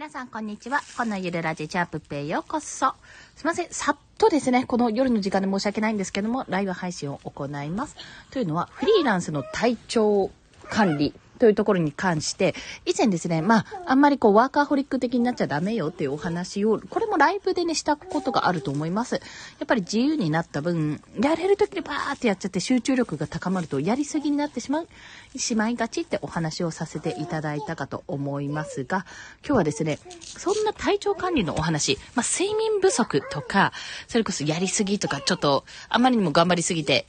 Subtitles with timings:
[0.00, 0.80] 皆さん、こんにちは。
[0.96, 2.94] このゆるラジチャープペイようこそ。
[3.36, 3.68] すいません。
[3.68, 7.96] さっとですね、この夜の時間で申し訳ないんですけども、ライブ配信を行います。
[8.30, 10.30] というのは、フリーランスの体調
[10.70, 19.14] 管理というところに関して、以前ですね、まあ、あんまりこう、ワーカーホリック的になっちゃダメよっていうお話を、これもライブでね、したことがあると思います。
[19.14, 19.20] や
[19.64, 24.88] っぱり自由になった分、やれる時にバーってやっちゃって集中力が高まると、やりすぎになってしまう、
[25.34, 29.06] しまいがちってお話をさせていただいたかと思いますが、
[29.42, 33.72] 今日はですね、そんな体調管理のお話、まあ、睡眠不足とか、
[34.08, 37.06] それこそやりすぎとか、ちょっと、あまりにも頑張りすぎて、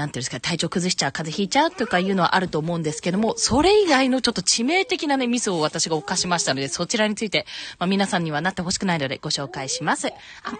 [0.00, 7.44] なんていうんですか、体調崩しちゃう、風邪ひいちゃうとかいうのはあると思うんですけども、それ以外のちょっと致命的なね、ミスを私が犯しましたので、そちらについて、
[7.78, 10.08] まあ、皆さんにはなってほしくないのでご紹介します。
[10.08, 10.12] あ、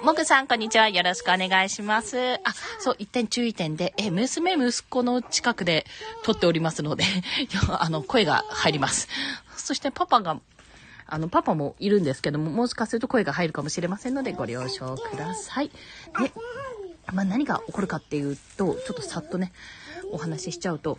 [0.05, 0.91] もぐさん、こんにちは。
[0.91, 2.35] よろしくお願いします。
[2.35, 2.39] あ、
[2.81, 5.87] そう、一点注意点で、え、娘、息子の近くで
[6.23, 7.05] 撮っておりますので、
[7.81, 9.09] あの、声が入ります。
[9.57, 10.39] そしてパパが、
[11.07, 15.71] あの、パパもいるんですけども、もしかすると声が入るかもしれませんので、ご了承ください。
[16.21, 16.31] で、
[17.13, 19.53] まあ、何が起こるかっていうと、ちょっとさっとね、
[20.13, 20.99] お話ししちゃうと、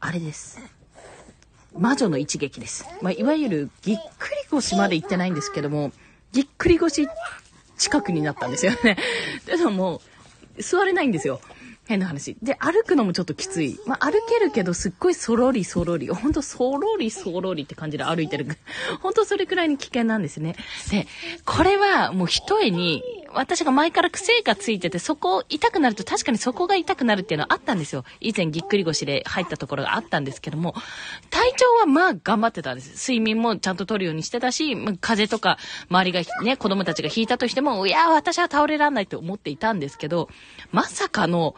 [0.00, 0.58] あれです。
[1.78, 2.86] 魔女の一撃です。
[3.02, 5.92] まあ、いわゆるぎっくり腰まで行ってないんですけども、
[6.32, 7.08] ぎっくり腰
[7.78, 8.96] 近くになったんですよね。
[9.46, 10.00] でもも
[10.58, 11.40] う、座れないんですよ。
[11.86, 12.36] 変な話。
[12.42, 13.78] で、歩くのもちょっときつい。
[13.86, 16.08] まあ、歩けるけど、すっごいそろりそろり。
[16.08, 18.46] ほんと、そろりそろりって感じで歩いてる。
[19.00, 20.56] ほんと、それくらいに危険なんですね。
[20.90, 21.06] で、
[21.44, 23.02] これはもう一重に、
[23.36, 28.04] 私が前から癖がついてて、そこ痛くなると確かにそこが痛くなるっていうのはあったんですよ。
[28.20, 30.74] 以前ぎっくり腰で入ったところがあったんですけども、
[31.30, 33.10] 体調はまあ頑張ってたんです。
[33.10, 35.58] 睡眠もちゃんと取るようにしてたし、風邪とか
[35.90, 40.28] 周りがね、子供たちが引いたとしても、いや、私は倒れらんないと思っていたんですけど、
[40.72, 41.54] まさかの、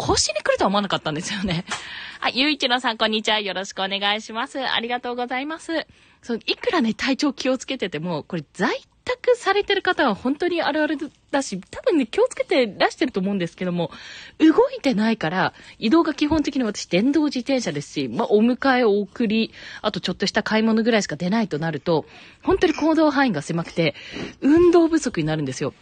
[0.00, 1.66] 腰に来るとは思わなかったんですよね。
[2.20, 3.38] はい、ゆういちろさん、こんにちは。
[3.38, 4.58] よろしくお願いします。
[4.58, 5.86] ありがとうございます。
[6.22, 10.96] そう、いくらね、体調気をつけてても、これ在宅されてる方は本当にあるある
[11.30, 13.90] だし、多分ね、気をつけてらしてると思うんですけども、
[14.38, 22.06] 動いてないから、移動が基本的に私、電動自転車ですし、まあ、お迎え、お送り、あとちょっとした買い物ぐらいしか出ないとなると、
[22.42, 23.94] 本当に行動範囲が狭くて、
[24.40, 25.74] 運動不足になるんですよ。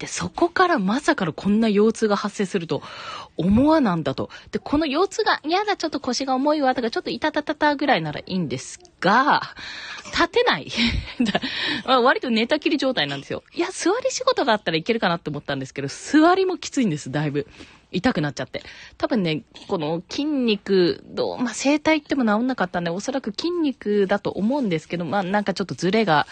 [0.00, 2.82] で、そこからまさかのこんな腰痛が発生すると
[3.36, 4.30] 思わなんだと。
[4.50, 9.42] で、この腰痛が、嫌だ、ちょっと腰が重いわ、とか、ちょっといたたたたぐらいならいいんですが、
[10.06, 10.72] 立てない。
[11.84, 13.44] 割と寝たきり状態なんですよ。
[13.54, 17.46] いや、座り仕事だったらいけるかなって思ったんですけど、座りもきついんです、だいぶ。
[17.92, 18.62] 痛くなっちゃって。
[18.98, 26.26] 多分ね、この筋肉、どう、まあ、生体っても治んなかったんで、おそらく筋肉だと思うんですけど、まあ、なんかちょっとズレが、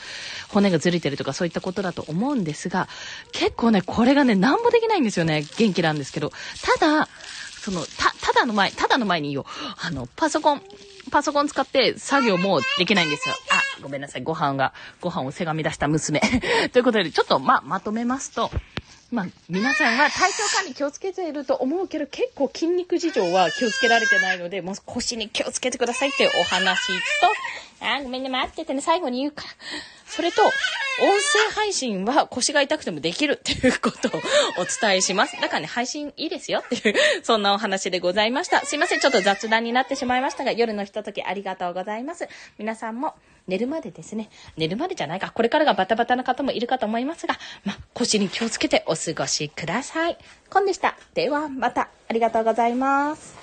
[0.48, 2.88] 骨がずれてるとかそういったことだと思うんですが、
[3.32, 5.44] 結構ね、これがね、なんもできないんですよね。
[5.56, 6.32] 元気なんですけど。
[6.78, 7.08] ただ、
[7.58, 9.44] その、た、ただの前、ただの前にいいよ。
[9.82, 10.62] あの、パソコン、
[11.10, 13.34] パソコン使って作業もできないんですよ。
[13.50, 14.22] あ、ごめんなさい。
[14.22, 16.20] ご飯が、ご飯をせがみ出した娘。
[16.72, 18.50] ということで、ちょっと、ま、まとめますと、
[19.10, 26.76] まあ、皆さんは体調管理気をつけていると思うけど、結構筋肉事情は気をつけられてないので、もう腰に気をつけてくださいっていうお話
[27.80, 29.50] と、あ、ごめんね、待っててね、最後に言うから。
[30.06, 34.20] それと、音声配信は腰が痛くてもできるっていうことを
[34.58, 35.40] お伝えします。
[35.40, 38.66] だからね、配信いいですよっていう、 そんなお話でございました。
[38.66, 42.28] すいません、ちょっと雑談になってしまいましたが、夜のひとときありがとうございます。
[42.58, 43.14] 皆さんも
[43.48, 50.18] 寝るまでですね、寝るまでじゃないか、これからがバタバタな方もいるかと思いますが、ま腰に気をつけてお過ごしください。
[50.50, 50.96] コンでした。
[51.14, 53.37] では、また、ありがとうございます。